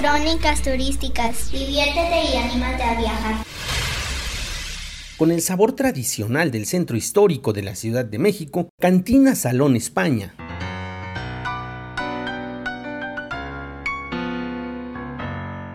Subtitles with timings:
[0.00, 1.52] Crónicas turísticas.
[1.52, 3.44] Diviértete y anímate a viajar.
[5.18, 10.34] Con el sabor tradicional del centro histórico de la Ciudad de México, Cantina Salón España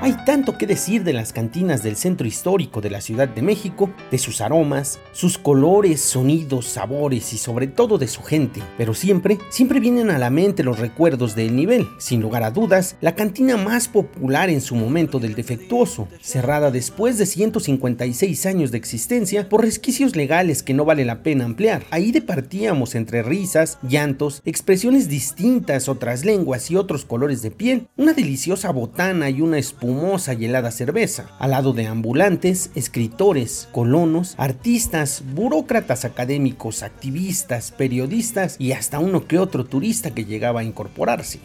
[0.00, 3.90] Hay tanto que decir de las cantinas del centro histórico de la Ciudad de México,
[4.12, 9.38] de sus aromas, sus colores, sonidos, sabores y sobre todo de su gente, pero siempre,
[9.50, 11.88] siempre vienen a la mente los recuerdos del nivel.
[11.98, 17.18] Sin lugar a dudas, la cantina más popular en su momento del defectuoso, cerrada después
[17.18, 21.82] de 156 años de existencia por resquicios legales que no vale la pena ampliar.
[21.90, 28.12] Ahí departíamos entre risas, llantos, expresiones distintas, otras lenguas y otros colores de piel, una
[28.12, 29.87] deliciosa botana y una espuma
[30.38, 38.72] y helada cerveza, al lado de ambulantes, escritores, colonos, artistas, burócratas académicos, activistas, periodistas y
[38.72, 41.40] hasta uno que otro turista que llegaba a incorporarse.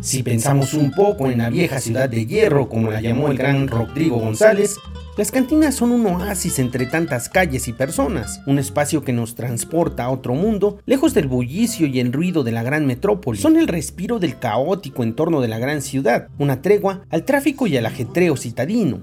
[0.00, 3.68] Si pensamos un poco en la vieja ciudad de hierro, como la llamó el gran
[3.68, 4.76] Rodrigo González,
[5.16, 10.04] las cantinas son un oasis entre tantas calles y personas, un espacio que nos transporta
[10.04, 13.38] a otro mundo, lejos del bullicio y el ruido de la gran metrópoli.
[13.38, 17.76] Son el respiro del caótico entorno de la gran ciudad, una tregua al tráfico y
[17.76, 19.00] al ajetreo citadino.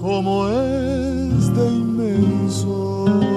[0.00, 3.31] Como es de inmenso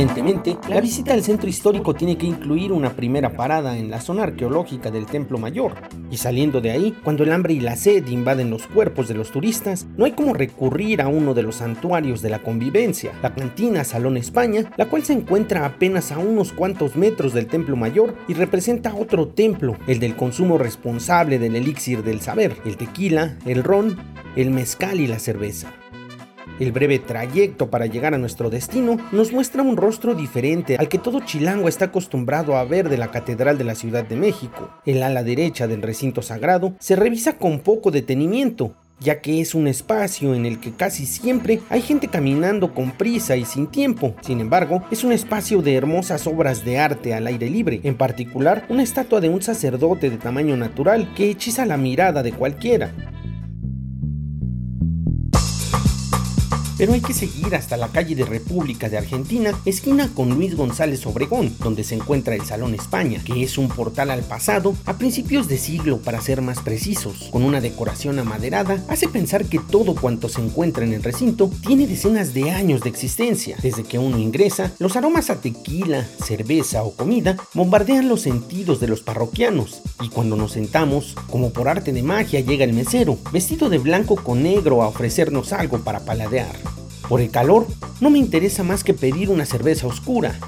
[0.00, 4.22] Evidentemente, la visita al centro histórico tiene que incluir una primera parada en la zona
[4.22, 5.74] arqueológica del Templo Mayor.
[6.10, 9.30] Y saliendo de ahí, cuando el hambre y la sed invaden los cuerpos de los
[9.30, 13.84] turistas, no hay como recurrir a uno de los santuarios de la convivencia, la cantina
[13.84, 18.32] Salón España, la cual se encuentra apenas a unos cuantos metros del Templo Mayor y
[18.32, 23.98] representa otro templo, el del consumo responsable del elixir del saber, el tequila, el ron,
[24.34, 25.74] el mezcal y la cerveza.
[26.60, 30.98] El breve trayecto para llegar a nuestro destino nos muestra un rostro diferente al que
[30.98, 34.70] todo chilango está acostumbrado a ver de la Catedral de la Ciudad de México.
[34.84, 39.68] El ala derecha del recinto sagrado se revisa con poco detenimiento, ya que es un
[39.68, 44.14] espacio en el que casi siempre hay gente caminando con prisa y sin tiempo.
[44.20, 48.66] Sin embargo, es un espacio de hermosas obras de arte al aire libre, en particular
[48.68, 52.92] una estatua de un sacerdote de tamaño natural que hechiza la mirada de cualquiera.
[56.80, 61.04] Pero hay que seguir hasta la calle de República de Argentina, esquina con Luis González
[61.04, 65.46] Obregón, donde se encuentra el Salón España, que es un portal al pasado a principios
[65.46, 70.30] de siglo para ser más precisos, con una decoración amaderada, hace pensar que todo cuanto
[70.30, 73.58] se encuentra en el recinto tiene decenas de años de existencia.
[73.60, 78.88] Desde que uno ingresa, los aromas a tequila, cerveza o comida bombardean los sentidos de
[78.88, 83.68] los parroquianos, y cuando nos sentamos, como por arte de magia llega el mesero, vestido
[83.68, 86.69] de blanco con negro a ofrecernos algo para paladear.
[87.10, 87.66] Por el calor,
[88.00, 90.38] no me interesa más que pedir una cerveza oscura,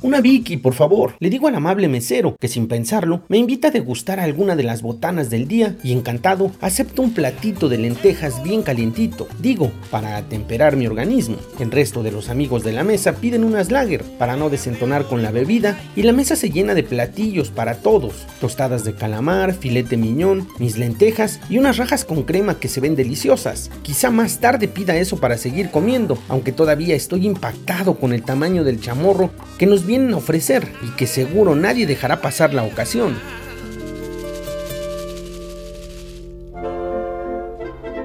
[0.00, 1.14] una Vicky, por favor.
[1.18, 4.80] Le digo al amable mesero, que sin pensarlo, me invita a degustar alguna de las
[4.80, 10.76] botanas del día y encantado acepto un platito de lentejas bien calientito, digo, para atemperar
[10.76, 11.36] mi organismo.
[11.58, 15.22] El resto de los amigos de la mesa piden unas lager para no desentonar con
[15.22, 19.96] la bebida y la mesa se llena de platillos para todos, tostadas de calamar, filete
[19.96, 23.70] miñón, mis lentejas y unas rajas con crema que se ven deliciosas.
[23.82, 28.62] Quizá más tarde pida eso para seguir comiendo, aunque todavía estoy impactado con el tamaño
[28.62, 33.16] del chamorro que nos vienen a ofrecer y que seguro nadie dejará pasar la ocasión.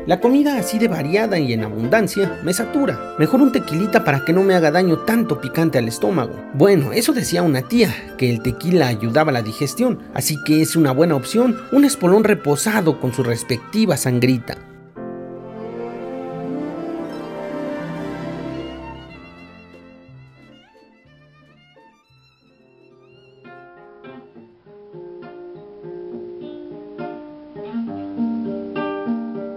[0.05, 3.15] La comida así de variada y en abundancia me satura.
[3.19, 6.33] Mejor un tequilita para que no me haga daño tanto picante al estómago.
[6.53, 10.75] Bueno, eso decía una tía, que el tequila ayudaba a la digestión, así que es
[10.75, 14.57] una buena opción un espolón reposado con su respectiva sangrita.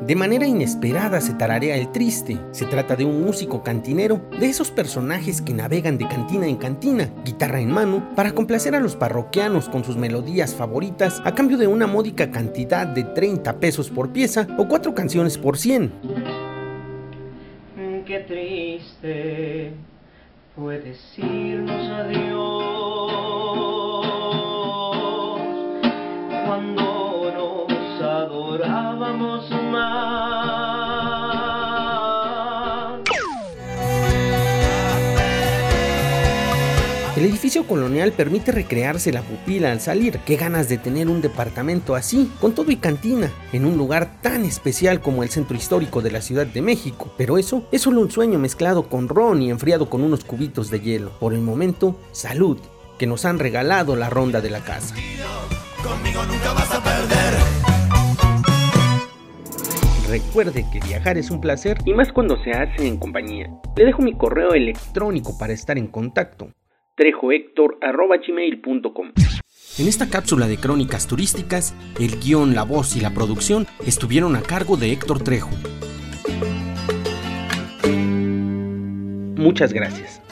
[0.06, 2.38] De manera inesperada se tararea el triste.
[2.52, 7.10] Se trata de un músico cantinero, de esos personajes que navegan de cantina en cantina,
[7.24, 11.66] guitarra en mano, para complacer a los parroquianos con sus melodías favoritas a cambio de
[11.66, 15.92] una módica cantidad de 30 pesos por pieza o cuatro canciones por 100.
[18.06, 19.72] Qué triste
[20.54, 22.76] fue decirnos adiós
[26.46, 29.55] cuando nos adorábamos
[37.24, 40.18] edificio colonial permite recrearse la pupila al salir.
[40.26, 44.44] Qué ganas de tener un departamento así, con todo y cantina, en un lugar tan
[44.44, 47.10] especial como el centro histórico de la Ciudad de México.
[47.16, 50.80] Pero eso es solo un sueño mezclado con ron y enfriado con unos cubitos de
[50.80, 51.10] hielo.
[51.18, 52.58] Por el momento, salud,
[52.98, 54.94] que nos han regalado la ronda de la casa.
[55.82, 57.66] Conmigo nunca vas a perder.
[60.08, 63.50] Recuerde que viajar es un placer y más cuando se hace en compañía.
[63.74, 66.50] Le dejo mi correo electrónico para estar en contacto.
[66.96, 69.12] trejohector.gmail.com
[69.78, 74.42] En esta cápsula de crónicas turísticas, el guion, la voz y la producción estuvieron a
[74.42, 75.50] cargo de Héctor Trejo.
[79.36, 80.25] Muchas gracias.